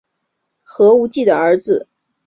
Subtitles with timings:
[0.65, 1.87] 何无忌的儿子。